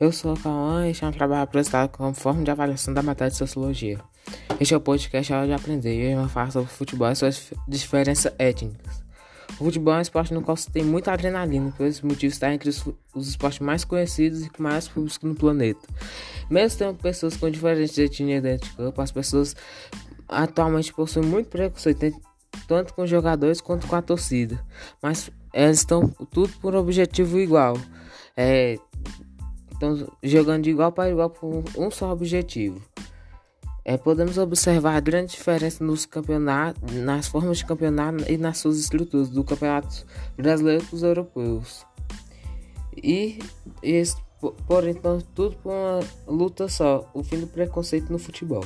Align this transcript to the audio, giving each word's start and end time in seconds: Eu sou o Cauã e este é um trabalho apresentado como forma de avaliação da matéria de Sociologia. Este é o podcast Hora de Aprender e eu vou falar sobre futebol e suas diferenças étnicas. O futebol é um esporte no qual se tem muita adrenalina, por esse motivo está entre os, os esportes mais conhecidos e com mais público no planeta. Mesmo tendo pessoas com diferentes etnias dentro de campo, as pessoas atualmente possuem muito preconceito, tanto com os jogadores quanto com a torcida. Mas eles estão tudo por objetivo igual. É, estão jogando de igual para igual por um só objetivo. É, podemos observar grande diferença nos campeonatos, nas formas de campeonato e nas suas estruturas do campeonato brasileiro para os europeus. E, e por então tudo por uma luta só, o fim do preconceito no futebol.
Eu 0.00 0.12
sou 0.12 0.34
o 0.34 0.38
Cauã 0.38 0.86
e 0.86 0.92
este 0.92 1.04
é 1.04 1.08
um 1.08 1.12
trabalho 1.12 1.42
apresentado 1.42 1.88
como 1.90 2.14
forma 2.14 2.44
de 2.44 2.50
avaliação 2.52 2.94
da 2.94 3.02
matéria 3.02 3.32
de 3.32 3.36
Sociologia. 3.36 3.98
Este 4.60 4.72
é 4.72 4.76
o 4.76 4.80
podcast 4.80 5.32
Hora 5.32 5.48
de 5.48 5.52
Aprender 5.52 5.92
e 5.92 6.12
eu 6.12 6.20
vou 6.20 6.28
falar 6.28 6.52
sobre 6.52 6.68
futebol 6.68 7.10
e 7.10 7.16
suas 7.16 7.50
diferenças 7.66 8.32
étnicas. 8.38 9.02
O 9.58 9.64
futebol 9.64 9.94
é 9.94 9.98
um 9.98 10.00
esporte 10.00 10.32
no 10.32 10.40
qual 10.40 10.56
se 10.56 10.70
tem 10.70 10.84
muita 10.84 11.12
adrenalina, 11.12 11.72
por 11.76 11.84
esse 11.84 12.06
motivo 12.06 12.32
está 12.32 12.54
entre 12.54 12.68
os, 12.68 12.86
os 13.12 13.28
esportes 13.28 13.58
mais 13.58 13.84
conhecidos 13.84 14.46
e 14.46 14.48
com 14.48 14.62
mais 14.62 14.86
público 14.86 15.26
no 15.26 15.34
planeta. 15.34 15.84
Mesmo 16.48 16.78
tendo 16.78 16.94
pessoas 16.94 17.36
com 17.36 17.50
diferentes 17.50 17.98
etnias 17.98 18.40
dentro 18.40 18.70
de 18.70 18.76
campo, 18.76 19.02
as 19.02 19.10
pessoas 19.10 19.56
atualmente 20.28 20.94
possuem 20.94 21.26
muito 21.26 21.48
preconceito, 21.48 22.16
tanto 22.68 22.94
com 22.94 23.02
os 23.02 23.10
jogadores 23.10 23.60
quanto 23.60 23.88
com 23.88 23.96
a 23.96 24.02
torcida. 24.02 24.64
Mas 25.02 25.28
eles 25.52 25.78
estão 25.78 26.08
tudo 26.30 26.52
por 26.60 26.76
objetivo 26.76 27.40
igual. 27.40 27.76
É, 28.36 28.78
estão 29.78 30.08
jogando 30.22 30.64
de 30.64 30.70
igual 30.70 30.90
para 30.90 31.10
igual 31.10 31.30
por 31.30 31.64
um 31.76 31.90
só 31.90 32.12
objetivo. 32.12 32.80
É, 33.84 33.96
podemos 33.96 34.36
observar 34.36 35.00
grande 35.00 35.32
diferença 35.32 35.82
nos 35.82 36.04
campeonatos, 36.04 36.94
nas 36.94 37.26
formas 37.26 37.58
de 37.58 37.64
campeonato 37.64 38.30
e 38.30 38.36
nas 38.36 38.58
suas 38.58 38.78
estruturas 38.78 39.30
do 39.30 39.42
campeonato 39.42 40.04
brasileiro 40.36 40.84
para 40.84 40.94
os 40.94 41.02
europeus. 41.02 41.86
E, 43.02 43.38
e 43.82 44.02
por 44.66 44.86
então 44.86 45.20
tudo 45.34 45.56
por 45.56 45.72
uma 45.72 46.00
luta 46.26 46.68
só, 46.68 47.10
o 47.14 47.22
fim 47.22 47.40
do 47.40 47.46
preconceito 47.46 48.12
no 48.12 48.18
futebol. 48.18 48.64